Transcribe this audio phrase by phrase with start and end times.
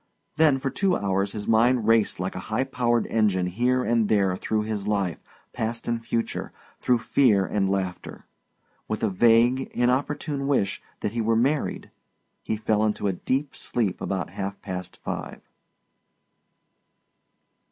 [0.37, 4.35] Then for two hours his mind raced like a high power engine here and there
[4.35, 5.19] through his life,
[5.53, 8.25] past and future, through fear and laughter.
[8.87, 11.91] With a vague, inopportune wish that he were married,
[12.41, 15.43] he fell into a deep sleep about half past five.